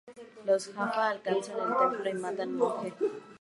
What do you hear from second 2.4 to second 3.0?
al Monje.